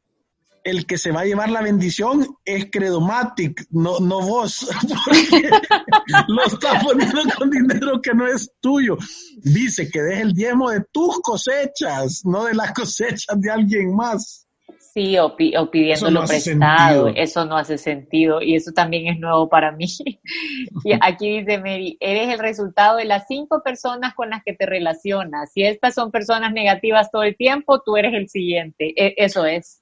[0.63, 4.69] el que se va a llevar la bendición es Credomatic, no, no vos,
[5.05, 5.49] porque
[6.29, 8.97] lo está poniendo con dinero que no es tuyo.
[9.43, 14.47] Dice que deje el diezmo de tus cosechas, no de las cosechas de alguien más.
[14.93, 19.87] Sí, o, pidiéndolo prestado, eso no hace sentido y eso también es nuevo para mí.
[20.83, 24.65] y aquí dice Mary, eres el resultado de las cinco personas con las que te
[24.65, 25.51] relacionas.
[25.53, 28.93] Si estas son personas negativas todo el tiempo, tú eres el siguiente.
[28.95, 29.81] E, eso es.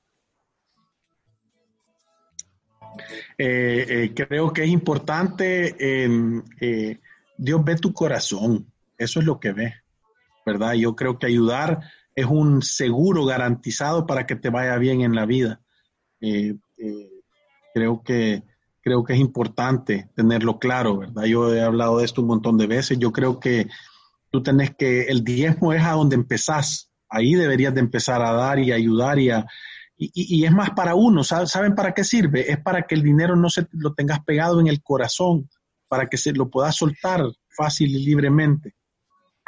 [3.38, 7.00] Eh, eh, creo que es importante, eh,
[7.38, 9.74] Dios ve tu corazón, eso es lo que ve,
[10.46, 10.74] ¿verdad?
[10.74, 11.80] Yo creo que ayudar
[12.16, 15.62] es un seguro garantizado para que te vaya bien en la vida.
[16.22, 17.10] Eh, eh,
[17.74, 18.44] creo que
[18.82, 21.24] creo que es importante tenerlo claro, ¿verdad?
[21.24, 22.98] Yo he hablado de esto un montón de veces.
[22.98, 23.68] Yo creo que
[24.32, 26.90] tú tenés que, el diezmo es a donde empezás.
[27.10, 29.46] Ahí deberías de empezar a dar y ayudar y a,
[30.02, 32.50] y, es más para uno, ¿saben para qué sirve?
[32.50, 35.50] Es para que el dinero no se lo tengas pegado en el corazón,
[35.90, 38.76] para que se lo puedas soltar fácil y libremente.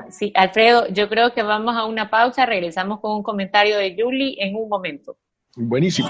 [0.10, 4.36] Sí, Alfredo, yo creo que vamos a una pausa, regresamos con un comentario de Julie
[4.40, 5.18] en un momento.
[5.56, 6.10] Buenísimo.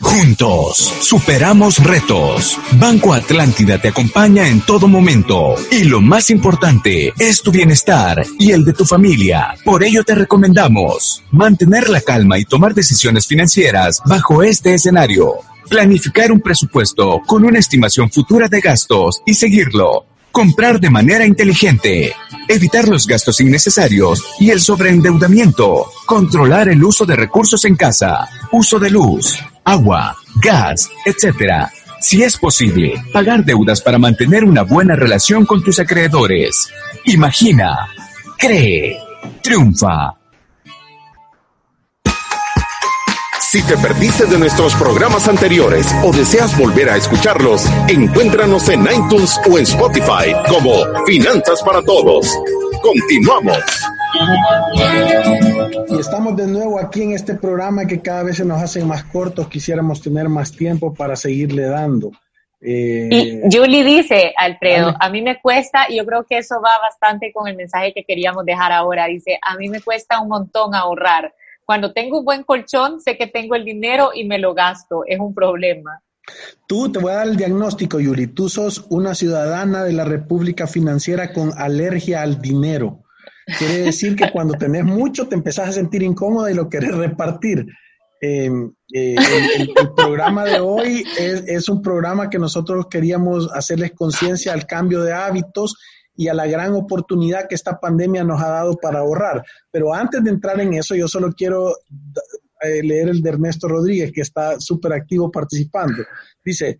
[0.00, 2.56] Juntos, superamos retos.
[2.72, 5.56] Banco Atlántida te acompaña en todo momento.
[5.72, 9.56] Y lo más importante es tu bienestar y el de tu familia.
[9.64, 15.34] Por ello te recomendamos mantener la calma y tomar decisiones financieras bajo este escenario.
[15.68, 20.06] Planificar un presupuesto con una estimación futura de gastos y seguirlo.
[20.32, 22.14] Comprar de manera inteligente.
[22.48, 25.86] Evitar los gastos innecesarios y el sobreendeudamiento.
[26.06, 28.28] Controlar el uso de recursos en casa.
[28.52, 29.38] Uso de luz
[29.68, 31.68] agua, gas, etc.
[32.00, 36.70] Si es posible, pagar deudas para mantener una buena relación con tus acreedores.
[37.04, 37.86] Imagina,
[38.38, 38.96] cree,
[39.42, 40.17] triunfa.
[43.50, 49.40] Si te perdiste de nuestros programas anteriores o deseas volver a escucharlos, encuéntranos en iTunes
[49.50, 50.70] o en Spotify como
[51.06, 52.30] Finanzas para Todos.
[52.82, 53.58] Continuamos.
[55.88, 59.04] Y estamos de nuevo aquí en este programa que cada vez se nos hacen más
[59.04, 59.48] cortos.
[59.48, 62.10] Quisiéramos tener más tiempo para seguirle dando.
[62.60, 66.72] Eh, y Julie dice, Alfredo, a mí me cuesta, y yo creo que eso va
[66.82, 69.06] bastante con el mensaje que queríamos dejar ahora.
[69.06, 71.32] Dice, a mí me cuesta un montón ahorrar.
[71.68, 75.02] Cuando tengo un buen colchón, sé que tengo el dinero y me lo gasto.
[75.06, 76.00] Es un problema.
[76.66, 78.28] Tú, te voy a dar el diagnóstico, Yuli.
[78.28, 83.04] Tú sos una ciudadana de la República Financiera con alergia al dinero.
[83.58, 87.66] Quiere decir que cuando tenés mucho te empezás a sentir incómoda y lo querés repartir.
[88.22, 89.16] Em, eh,
[89.58, 95.02] el, programa de hoy es, es, un programa que nosotros queríamos hacerles conciencia al cambio
[95.02, 95.76] de hábitos
[96.18, 99.44] y a la gran oportunidad que esta pandemia nos ha dado para ahorrar.
[99.70, 101.76] Pero antes de entrar en eso, yo solo quiero
[102.60, 106.02] eh, leer el de Ernesto Rodríguez, que está súper activo participando.
[106.44, 106.78] Dice,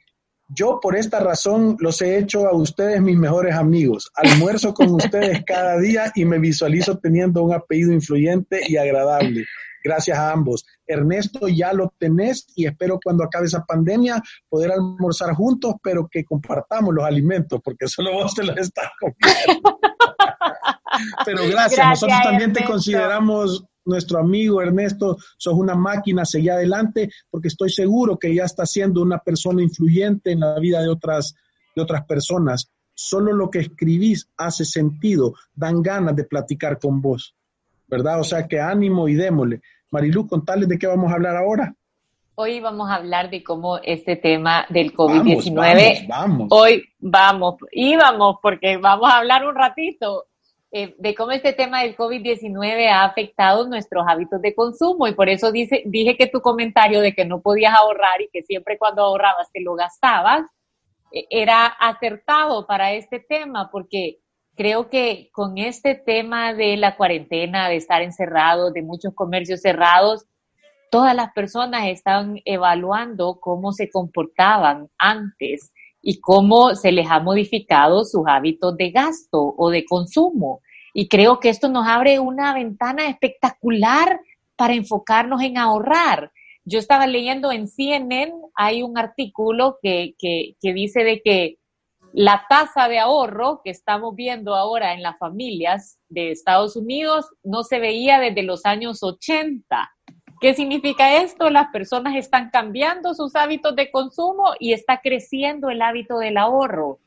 [0.49, 4.11] yo por esta razón los he hecho a ustedes mis mejores amigos.
[4.17, 9.47] Almuerzo con ustedes cada día y me visualizo teniendo un apellido influyente y agradable.
[9.89, 10.67] Gracias a ambos.
[10.87, 16.27] Ernesto, ya lo tenés y espero cuando acabe esa pandemia poder almorzar juntos, pero que
[16.27, 19.81] compartamos los alimentos, porque solo vos te los estás comiendo.
[21.25, 27.49] pero gracias, nosotros también te consideramos nuestro amigo Ernesto, sos una máquina, seguí adelante, porque
[27.49, 31.35] estoy seguro que ya está siendo una persona influyente en la vida de otras,
[31.75, 32.71] de otras personas.
[32.93, 37.35] Solo lo que escribís hace sentido, dan ganas de platicar con vos,
[37.87, 38.21] ¿verdad?
[38.21, 39.63] O sea que ánimo y démosle.
[39.91, 41.75] Marilu, contales de qué vamos a hablar ahora.
[42.35, 46.07] Hoy vamos a hablar de cómo este tema del COVID-19.
[46.07, 46.49] Vamos, vamos.
[46.51, 50.27] Hoy vamos, íbamos, porque vamos a hablar un ratito
[50.71, 55.31] eh, de cómo este tema del COVID-19 ha afectado nuestros hábitos de consumo y por
[55.31, 59.03] eso dice, dije que tu comentario de que no podías ahorrar y que siempre cuando
[59.03, 60.43] ahorrabas te lo gastabas,
[61.11, 64.19] eh, era acertado para este tema porque
[64.59, 70.27] creo que con este tema de la cuarentena, de estar encerrados, de muchos comercios cerrados,
[70.91, 75.73] todas las personas están evaluando cómo se comportaban antes
[76.03, 80.61] y cómo se les ha modificado sus hábitos de gasto o de consumo.
[80.93, 84.21] Y creo que esto nos abre una ventana espectacular
[84.57, 86.33] para enfocarnos en ahorrar.
[86.65, 91.58] Yo estaba leyendo en CNN, hay un artículo que, que, que dice de que
[92.13, 97.63] la tasa de ahorro que estamos viendo ahora en las familias de Estados Unidos no
[97.63, 99.91] se veía desde los años 80.
[100.41, 101.51] ¿Qué significa esto?
[101.51, 107.01] Las personas están cambiando sus hábitos de consumo y está creciendo el hábito del ahorro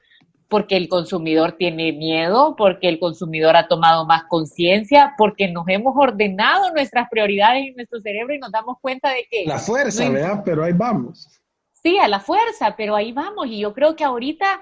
[0.51, 5.93] porque el consumidor tiene miedo, porque el consumidor ha tomado más conciencia, porque nos hemos
[5.95, 9.45] ordenado nuestras prioridades en nuestro cerebro y nos damos cuenta de que...
[9.45, 10.41] La fuerza, ¿verdad?
[10.43, 11.41] Pero ahí vamos.
[11.81, 13.47] Sí, a la fuerza, pero ahí vamos.
[13.47, 14.61] Y yo creo que ahorita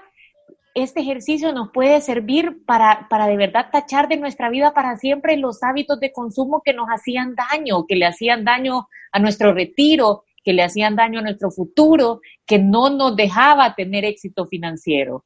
[0.74, 5.36] este ejercicio nos puede servir para, para de verdad tachar de nuestra vida para siempre
[5.36, 10.24] los hábitos de consumo que nos hacían daño, que le hacían daño a nuestro retiro,
[10.44, 15.24] que le hacían daño a nuestro futuro, que no nos dejaba tener éxito financiero.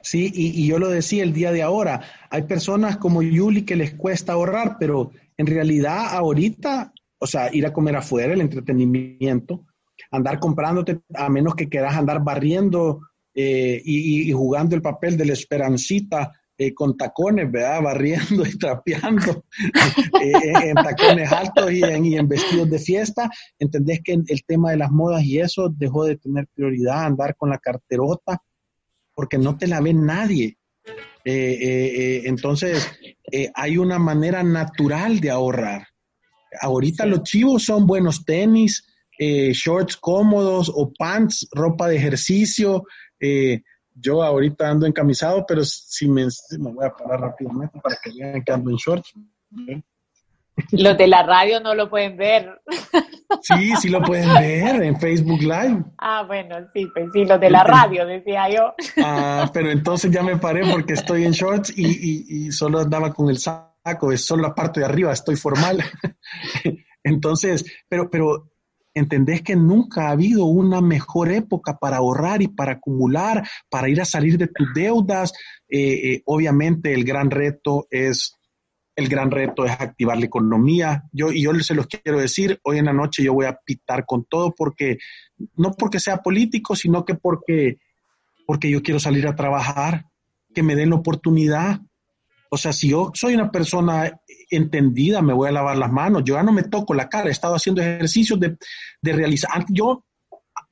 [0.00, 3.94] Sí, y, yo lo decía el día de ahora, hay personas como Yuli que les
[3.94, 9.64] cuesta ahorrar, pero en realidad ahorita, o sea, ir a comer afuera, el entretenimiento,
[10.10, 13.00] andar comprándote, a menos que quieras andar barriendo
[13.34, 17.82] eh, y, jugando el papel de la esperancita eh, con tacones, ¿verdad?
[17.82, 19.44] Barriendo y trapeando
[20.22, 20.32] eh,
[20.64, 23.30] en tacones altos y en, y en, vestidos de fiesta.
[23.58, 27.50] Entendés que el tema de las modas y eso dejó de tener prioridad, andar con
[27.50, 28.42] la carterota
[29.14, 30.56] porque no te la ve nadie.
[31.24, 32.90] Eh, eh, eh, entonces,
[33.54, 35.86] hay una manera natural de ahorrar.
[36.60, 38.84] Ahorita los chivos son buenos tenis,
[39.18, 42.84] shorts cómodos o pants, ropa de ejercicio.
[43.94, 46.26] Yo ahorita ando encamisado, pero si me,
[46.58, 49.12] me, voy a parar rápidamente para que vean que ando en shorts.
[50.72, 52.60] Los de la radio no lo pueden ver.
[53.40, 55.82] Sí, sí lo pueden ver en Facebook Live.
[55.96, 58.74] Ah, bueno, sí, pues sí, los de la radio, decía yo.
[59.02, 63.30] Ah, pero entonces ya me paré porque estoy en shorts y, y, solo andaba con
[63.30, 65.82] el saco, es solo la parte de arriba, estoy formal.
[67.02, 68.51] Entonces, pero, pero
[68.94, 74.00] entendés que nunca ha habido una mejor época para ahorrar y para acumular, para ir
[74.00, 75.32] a salir de tus deudas.
[75.68, 78.36] Eh, eh, obviamente el gran reto es
[78.94, 81.04] el gran reto es activar la economía.
[81.12, 84.04] Yo, y yo se los quiero decir, hoy en la noche yo voy a pitar
[84.06, 84.98] con todo porque,
[85.56, 87.78] no porque sea político, sino que porque,
[88.46, 90.06] porque yo quiero salir a trabajar,
[90.54, 91.80] que me den la oportunidad.
[92.50, 94.20] O sea, si yo soy una persona
[94.56, 96.22] entendida, me voy a lavar las manos.
[96.24, 98.56] Yo ya no me toco la cara, he estado haciendo ejercicios de,
[99.00, 99.64] de realizar.
[99.68, 100.04] Yo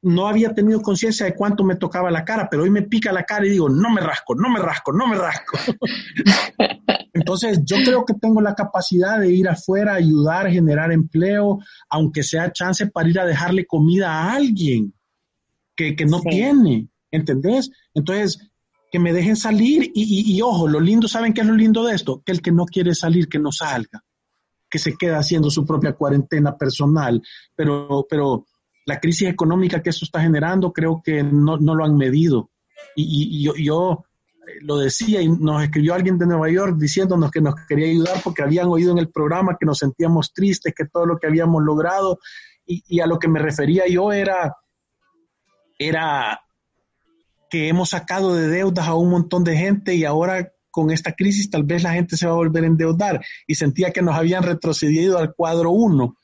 [0.03, 3.25] no había tenido conciencia de cuánto me tocaba la cara, pero hoy me pica la
[3.25, 5.59] cara y digo, no me rasco, no me rasco, no me rasco.
[7.13, 11.59] Entonces, yo creo que tengo la capacidad de ir afuera, ayudar, generar empleo,
[11.89, 14.95] aunque sea chance para ir a dejarle comida a alguien
[15.77, 17.71] que, no tiene, ¿entendés?
[17.95, 18.50] Entonces,
[18.91, 21.95] que me dejen salir y, y, ojo, lo lindo, ¿saben qué es lo lindo de
[21.95, 22.23] esto?
[22.25, 24.03] Que el que no quiere salir, que no salga,
[24.69, 27.23] que se queda haciendo su propia cuarentena personal,
[27.55, 28.47] pero, pero
[28.87, 32.51] la crisis económica que eso está generando creo que no, lo han medido.
[32.97, 34.05] Y, yo,
[34.47, 38.21] eh, lo decía y nos escribió alguien de Nueva York diciéndonos que nos quería ayudar
[38.25, 41.63] porque habían oído en el programa que nos sentíamos tristes, que todo lo que habíamos
[41.63, 42.19] logrado
[42.67, 44.57] y, a lo que me refería yo era,
[45.79, 46.41] era
[47.51, 51.51] que hemos sacado de deudas a un montón de gente y ahora con esta crisis
[51.51, 54.45] tal vez la gente se va a volver a endeudar y sentía que nos habían
[54.45, 56.17] retrocedido al cuadro uno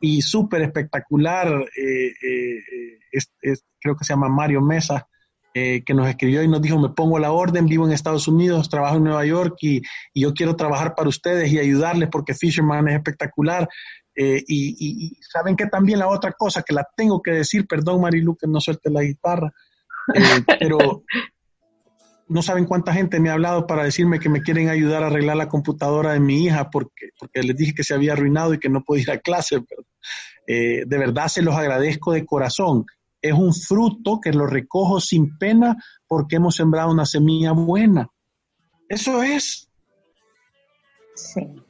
[0.00, 5.08] y súper espectacular, eh, eh, creo que se llama Mario Mesa,
[5.54, 8.68] eh, que nos escribió y nos dijo, me pongo la orden, vivo en Estados Unidos,
[8.68, 9.80] trabajo en Nueva York y,
[10.14, 13.66] yo quiero trabajar para ustedes y ayudarles porque Fisherman es espectacular.
[14.14, 18.46] y, saben que también la otra cosa que la tengo que decir, perdón Marilu que
[18.46, 19.52] no suelte la guitarra,
[20.58, 21.04] pero
[22.28, 25.36] no saben cuánta gente me ha hablado para decirme que me quieren ayudar a arreglar
[25.36, 28.68] la computadora de mi hija porque, porque les dije que se había arruinado y que
[28.68, 29.62] no podía ir a clase.
[30.46, 32.84] Eh, de verdad se los agradezco de corazón.
[33.20, 35.76] Es un fruto que lo recojo sin pena
[36.06, 38.08] porque hemos sembrado una semilla buena.
[38.88, 39.70] Eso es.
[41.14, 41.63] Sí.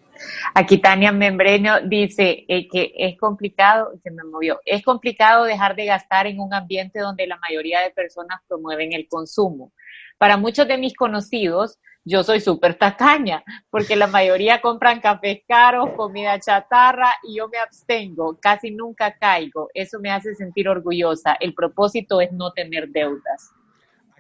[0.55, 5.87] Aquí Tania Membreno dice eh, que es complicado, se me movió, es complicado dejar de
[5.87, 9.73] gastar en un ambiente donde la mayoría de personas promueven el consumo
[10.19, 15.91] para muchos de mis conocidos, yo soy súper tacaña, porque la mayoría compran cafés caros,
[15.97, 19.69] comida chatarra y yo me abstengo, casi nunca caigo.
[19.75, 21.37] Eso me hace sentir orgullosa.
[21.41, 23.53] El propósito es no tener deudas.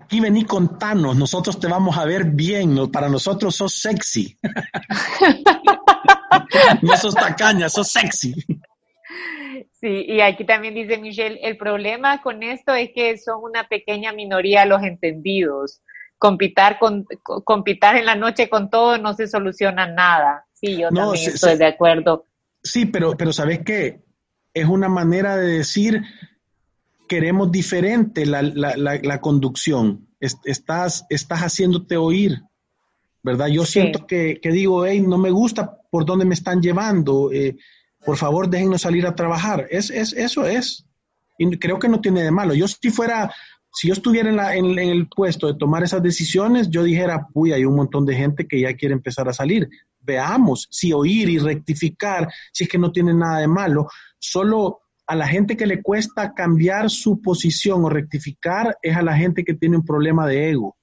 [0.04, 4.38] Aquí vení contanos, nosotros te vamos a ver bien, para nosotros sos sexy.
[6.82, 8.34] no sos tacaña, sos sexy.
[9.72, 14.12] Sí, y aquí también dice Michelle, el problema con esto es que son una pequeña
[14.12, 15.80] minoría los entendidos.
[16.18, 20.44] Compitar, con, compitar en la noche con todo no se soluciona nada.
[20.52, 22.26] Sí, yo también estoy de acuerdo.
[22.62, 24.02] Sí, pero, pero ¿sabes qué?
[24.52, 26.02] Es una manera de decir,
[27.08, 30.08] queremos diferente la, la, la, conducción.
[30.20, 32.42] estás, estás haciéndote oír,
[33.22, 33.48] ¿verdad?
[33.48, 37.30] Yo siento que, que, digo, hey, no me gusta por dónde me están llevando.
[37.32, 37.56] Eh,
[38.04, 39.66] por favor déjennos salir a trabajar.
[39.70, 40.86] Es, es, eso es.
[41.38, 42.54] Y creo que no tiene de malo.
[42.54, 43.32] Yo si fuera,
[43.72, 47.52] si yo estuviera en, la, en, el puesto de tomar esas decisiones, yo dijera, uy,
[47.52, 49.68] hay un montón de gente que ya quiere empezar a salir.
[50.00, 53.88] Veamos si oír y rectificar, si es que no tiene nada de malo.
[54.18, 59.16] Solo a la gente que le cuesta cambiar su posición o rectificar es a la
[59.16, 60.76] gente que tiene un problema de ego.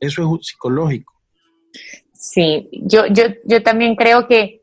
[0.00, 1.12] Eso es psicológico.
[2.12, 4.62] Sí, yo, yo, yo también creo que,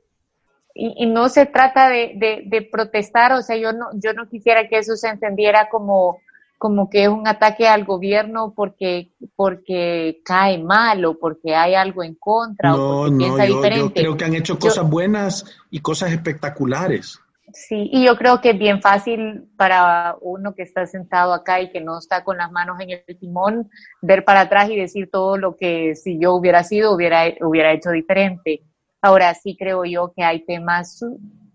[0.73, 4.77] y, no se trata de, de, protestar, o sea, yo no, yo no quisiera que
[4.77, 6.19] eso se entendiera como,
[6.57, 12.03] como que es un ataque al gobierno porque, porque cae mal o porque hay algo
[12.03, 14.01] en contra o porque piensa diferente.
[14.01, 17.19] Yo creo que han hecho cosas buenas y cosas espectaculares.
[17.53, 21.71] Sí, y yo creo que es bien fácil para uno que está sentado acá y
[21.71, 23.69] que no está con las manos en el timón,
[24.01, 27.89] ver para atrás y decir todo lo que si yo hubiera sido hubiera, hubiera hecho
[27.91, 28.61] diferente.
[29.01, 31.03] Ahora sí creo yo que hay temas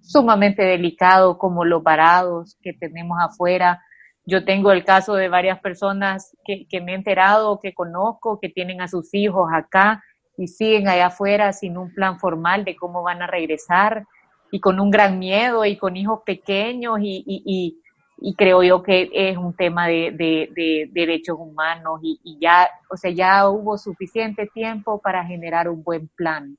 [0.02, 3.82] sumamente delicados como los varados que tenemos afuera.
[4.24, 8.48] Yo tengo el caso de varias personas que, que me he enterado, que conozco, que
[8.48, 10.02] tienen a sus hijos acá
[10.36, 14.04] y siguen allá afuera sin un plan formal de cómo van a regresar
[14.50, 17.80] y con un gran miedo y con hijos pequeños y, y,
[18.18, 22.96] y, creo yo que es un tema de, de, derechos humanos y, y, ya, o
[22.96, 26.56] sea, ya hubo suficiente tiempo para generar un buen plan.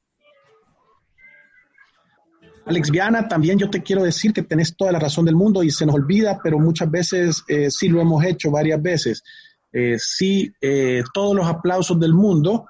[2.68, 5.72] Alex Viana, también yo te quiero decir que tenés toda la razón del mundo y
[5.72, 9.24] se nos olvida, pero muchas veces eh, sí lo hemos hecho varias veces.
[9.72, 12.66] Eh, sí, eh, todos los aplausos del mundo,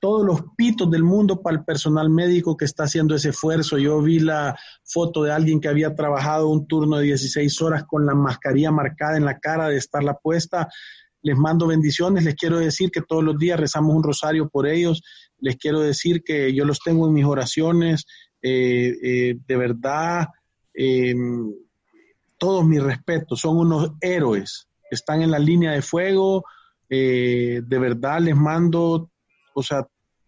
[0.00, 3.78] todos los pitos del mundo para el personal médico que está haciendo ese esfuerzo.
[3.78, 8.06] Yo vi la foto de alguien que había trabajado un turno de 16 horas con
[8.06, 10.68] la mascarilla marcada en la cara de estarla puesta.
[11.22, 15.02] Les mando bendiciones, les quiero decir que todos los días rezamos un rosario por ellos,
[15.38, 18.06] les quiero decir que yo los tengo en mis oraciones,
[18.40, 20.28] eh, eh, de verdad,
[20.72, 21.52] em,
[22.38, 26.44] todos mis respetos, son unos héroes, están en la línea de fuego,
[26.88, 29.10] eh, de verdad les mando
[29.54, 29.86] o sea,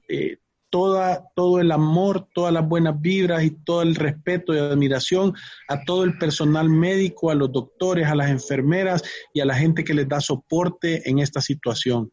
[0.09, 0.39] eh,
[0.73, 5.35] toda, todo el amor, todas las buenas vibras y todo el respeto y admiración
[5.68, 9.03] a todo el personal médico, a los doctores, a las enfermeras
[9.35, 12.11] y a la gente que les da soporte en esta situación.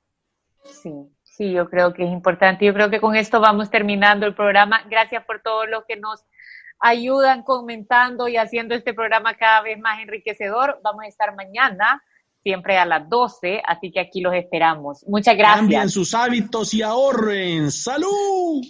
[0.66, 0.91] Sí,
[1.24, 2.66] sí, yo creo que es importante.
[2.66, 4.84] Yo creo que con esto vamos terminando el programa.
[4.89, 6.26] Gracias por todo lo que nos
[6.82, 10.82] ayudan comentando y haciendo este programa cada vez más enriquecedor.
[10.84, 12.03] Vamos a estar mañana
[12.50, 15.06] siempre a las 12, así que aquí los esperamos.
[15.08, 15.60] Muchas gracias.
[15.60, 17.70] Cambien sus hábitos y ahorren.
[17.70, 18.66] ¡Salud!